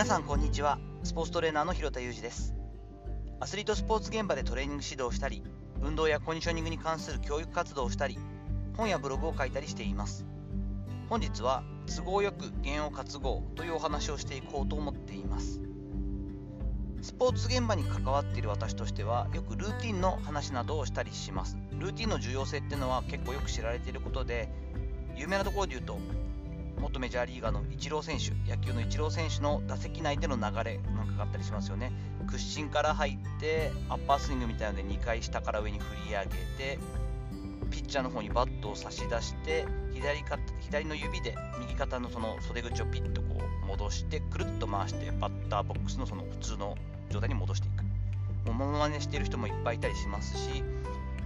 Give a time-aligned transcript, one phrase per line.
[0.00, 0.78] 皆さんこんにちは。
[1.02, 2.54] スポーツトレーナーの広田裕二です。
[3.38, 5.42] アスリートスポーツ現場でトレーニング指導をしたり
[5.82, 8.18] 運動やコンディショニングに関する教育活動をしたり
[8.78, 10.24] 本やブログを書いたりしています。
[11.10, 11.64] 本日は
[11.94, 15.60] 都合よく弦を担ごうというお話をしていこうと思っています。
[17.02, 21.58] スポーツ現場に関わっている私としてはよくルーティンの話などをしたりします。
[21.78, 24.48] ルーティンの重要性っていうのは結構よく知られていることで
[25.14, 25.98] 有名なところで言うと
[26.80, 31.92] 元メジャーリーガーのイチロー選手、野球のイチロー選手の打席内での流れなんかがあったりしますよね。
[32.26, 36.28] 屈伸から入って、アッパースイングみたいなので2回下から上に振り上げ
[36.76, 36.78] て、
[37.70, 46.76] ピッチャーの方にバットを差し出して、左か左の指で右肩のその袖口をピッとこう戻して、くるっと回して、バッターボックスのその普通の
[47.10, 47.84] 状態に戻していく。
[48.46, 50.64] もうモノマネしている人もいっぱいいたりしますし、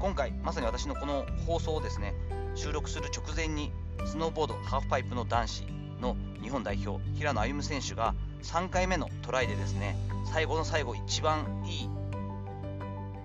[0.00, 2.12] 今回、まさに私のこの放送をですね、
[2.56, 3.72] 収録する直前に
[4.06, 5.64] スノーボードハーフパイプの男子
[6.00, 11.88] の日本代表平野歩夢選手が3回目のトライでですね最後の最後一番いい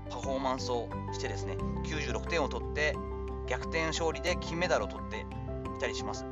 [0.10, 2.96] パフォーマンスをしてですね96点を取って
[3.48, 5.26] 逆転勝利で金メダルを取って
[5.76, 6.26] いたりします。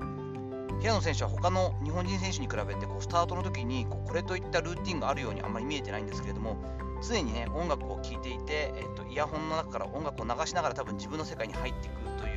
[0.79, 6.57] 平野選手は他の日本人選手に比べてこうスタートの時にこうこれといったルーティンがあるようにあんまり見えてないんですけれども
[7.01, 12.36] 常にね音楽を聴いていて、えっと、イヤホンの中から音楽を流しながら多分自分の世界に入っていくとい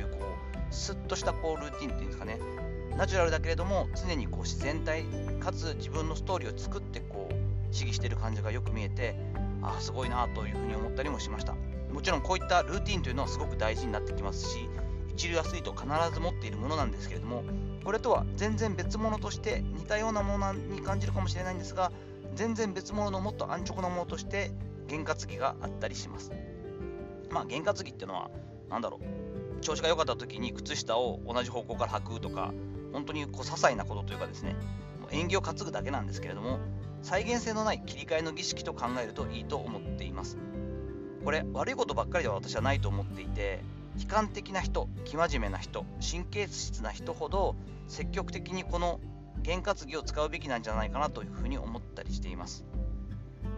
[0.71, 2.39] こうスッとしたこうルーティンっていうんですかね。
[2.97, 5.03] ナチュラルだけれども常にこう自然体
[5.39, 9.15] かつ自分のストーリーを作ってこう試技してる感じがよく見えて
[9.61, 11.55] ああすごいなというふうに思ったりもしました。
[11.93, 14.69] もちろんこういったルーティンというのはすごく大事になってきますし
[15.09, 17.43] 一流アスリート必ず持っているものなんですけれども
[17.83, 21.91] これとは全然別物として似たようなものに感じるかもしれないんですが
[22.33, 24.51] 全然別物のもっと安直なものとして
[24.87, 26.31] 験担ぎがあったりします。
[27.29, 28.31] まあ験担ぎっていうのは
[28.69, 29.50] 何だろう。
[29.61, 32.53] 調子が良かった時に靴下を同じ方向から履くとか
[32.91, 34.55] 本当にこう些細なことというかですね
[35.11, 36.59] 縁起を担ぐだけなんですけれども
[37.01, 40.37] 再現性のない切り替えの儀式と考えるといいと思っています。
[41.23, 43.59] これ悪いことばっかりでは私はないと思っていて
[43.99, 47.55] 悲観的な人生真面目な人神経質な人ほど
[47.87, 48.99] 積極的にこの
[49.43, 52.65] 験担ぎを使うべきなんじゃないかなというふうに思ったりしています。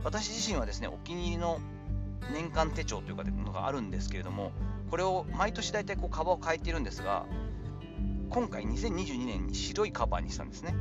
[0.03, 1.59] 私自身はですねお気に入りの
[2.33, 4.51] 年間手帳というかのがあるんですけれども
[4.93, 7.25] これを毎年大体こうカバーを変えてるんですが
[8.29, 10.75] 今回2022年に白いカバーにしたんですね。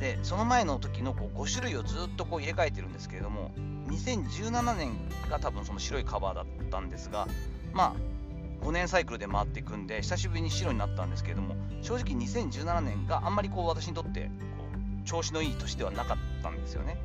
[0.00, 3.52] でその前の時のこう5種類をずっとこう入れ替えてるんですけれども
[3.90, 4.90] 2017年
[5.30, 7.28] が多分その白いカバーだったんですが
[7.72, 7.94] ま
[8.60, 14.64] あ5年サイクルで回っていくんで久しぶりに白になったんですけれども正直2017年があんまりこう私にとってこ
[15.04, 16.98] う調子のいい年ではなかったんですよね。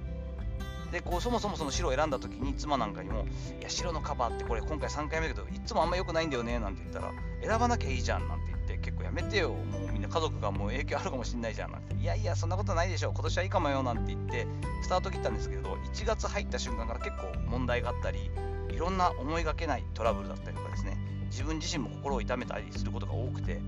[0.94, 3.26] でこうそもそもその白を選んだ時に妻なんかにも
[3.60, 7.12] 「いや白のカバーってこれ今回3回目だけどいつもあんま良くないんだよね」なんて言ったら
[7.42, 9.56] 「選ばなきゃいいじゃん」なんて言って結構やめてよ、も
[9.90, 14.48] うみんな家族がもう影響あるかもしんないじゃんなんて、いやいや、そんなことないでしょ、今年はいいかもよなんて言って、
[14.84, 18.30] スタート切ったんですけど、1月入った瞬間から結構問題があったり、
[18.70, 23.62] いろんな思いがけないトラブルだったりとかですね、自分自身も心を痛めたりすることが多くて、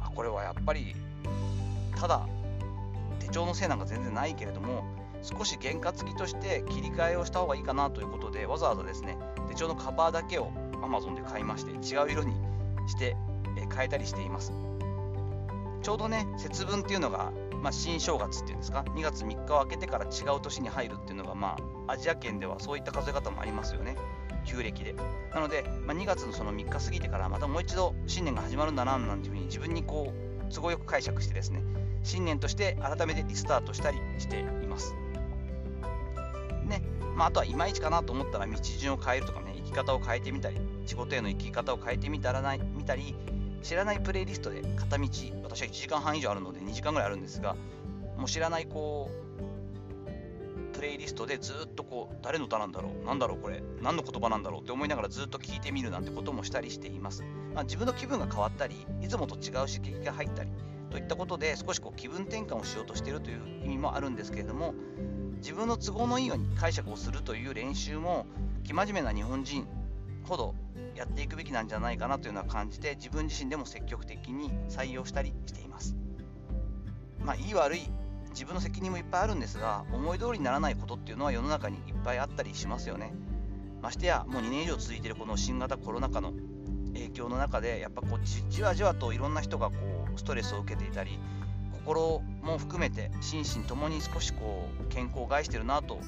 [0.00, 0.94] あこれはやっぱり、
[1.96, 2.26] ただ、
[3.18, 4.84] 手帳のせいなんか全然ないけれども、
[5.22, 10.50] 少し験担ぎとして切り替えをした方がいいかなということで、わざわざですね、手帳のカバーだけを
[10.82, 12.34] Amazon で買いまして、違う色に
[12.86, 13.16] して
[13.74, 14.52] 変えたりしています。
[15.82, 17.32] ちょうどね節分っていうのが、
[17.62, 21.56] まあ、新正月っていうんですか？2月3日を空けてから違う年に入るっていうのがま
[21.86, 23.96] あアジア圏ではそういった数え方もありますよね。
[24.44, 24.94] 旧暦で。
[25.34, 31.62] なので、まあ、2月のその3日過ぎてからまたもう一度新年が始まるんだななんていうふうに自分にこう都合よく解釈してですね
[32.02, 34.44] 新年として改めてリスタートしたりして
[37.20, 43.14] まあ、あとはいまいちかなと思ったら道順を変えるとかね生き方を変えてみたり仕事への生き方を変えてみたらない見たり
[43.60, 45.06] 知らないプレイリストで片道
[45.44, 47.56] 私は1時間半以上あるので2時間ぐらいあるんですが
[48.16, 49.10] もう知らないこ
[50.72, 57.22] うプレイリストでずっとこう誰の歌なんだろうなんだろうこれ何の言葉なんだろうって思いながらずっと聞いてみるなんてこともしたりしています、
[57.54, 60.50] まあ、自分の気分が変わったりいつもと違う刺激が入ったり
[60.90, 64.72] といったことで少しこう気分転換をしようとしているという意味もあるんですけれども
[65.40, 68.26] 自分の都合のいいように解釈をするという練習も
[68.64, 69.66] 生真面目な日本人
[70.24, 70.54] ほど
[70.94, 75.96] やっていくべきなんじゃないかなというのは感じて自分自身でも積極的に採用したりしています。
[77.24, 77.80] まあいい悪い
[78.30, 83.12] 自分の責任もいっぱいあるんですが思い通りにならないことっていうのは世の中にいっぱいあったりしますよね。
[83.82, 86.32] ましてやもう2年以上続いているこの新型コロナ禍の
[86.92, 89.76] 影響の中でやっぱこうじわじわといろんな人がこ
[90.14, 91.18] うストレスを受けていたり
[91.72, 96.02] 心も含めて心身ともに少しこう健康を害してるなと思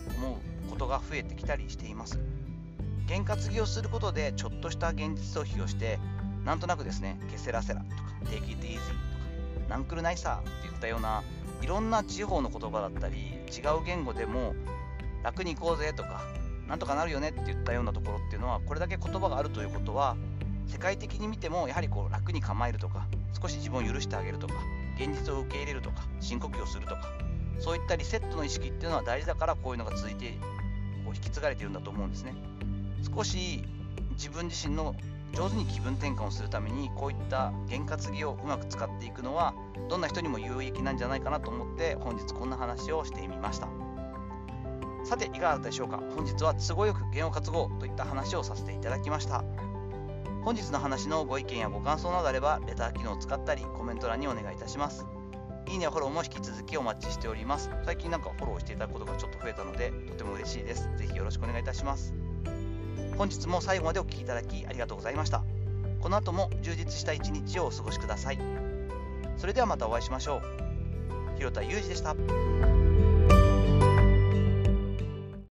[0.66, 2.18] うことが増えてきたりしています。
[3.06, 5.98] 験担ぎをすることでちょっとした現実逃避をして
[6.44, 8.96] なんとなくですねケセラセラとかテイキ it easy とか
[9.68, 11.22] ナンクルナイサーっていったような
[11.62, 14.54] いろんな地方の言葉だったり違う言語でも
[15.22, 16.22] 楽に行こうぜとか
[16.68, 20.16] なんとかなるよねって言ったようなところっていうのはこれだけ言葉があるということは
[20.66, 23.06] 世界的に見てもやはりこう楽に構えるとか
[23.40, 24.54] 少し自分を許してあげるとか
[24.96, 27.08] 現実を受け入れるとか深呼吸をするとか
[27.58, 30.38] そういったリセットの意識っていうのは大事だからこういうのが続いて
[31.04, 32.34] こう引き継がれているんだと思うんですね。
[33.14, 33.64] 少し
[34.12, 34.94] 自分自身の
[35.32, 39.54] 上手に気分転換をするためにこういった験担ぎをうまく使っていくのは
[39.88, 43.68] どんな人にも有益なんじゃないかなと思って本日こんな話をしてみました。
[45.04, 46.00] さていかがだったでしょうか？
[46.14, 49.42] 本日は都合よく弦を担ごうといった話をさせていただきました。
[50.44, 55.06] 本日の話のご意見やご感想などあればレター機能を使ったりコメント欄にお願いいたします。
[55.68, 57.70] いいねやフォローも引き続きお待ちしております。
[57.84, 60.90] 最近なんかフォローしていただくことがちょっと増えたのでとても嬉しいです。
[60.96, 62.12] ぜひよろしくお願いいたします。
[63.16, 65.44] 本日も最後までお聴きいただきありがとうございました。
[66.00, 68.38] この後も充実した一日をお過ごしください。
[69.36, 71.36] それではまたお会いしましょう。
[71.36, 72.71] 広田裕二でした。